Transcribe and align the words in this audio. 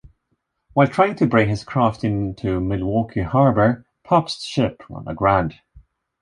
While 0.73 0.87
trying 0.87 1.13
to 1.17 1.27
bring 1.27 1.47
his 1.49 1.63
craft 1.63 2.03
into 2.03 2.59
Milwaukee 2.59 3.21
harbor, 3.21 3.85
Pabst's 4.03 4.45
ship 4.45 4.81
ran 4.89 5.07
aground. 5.07 5.59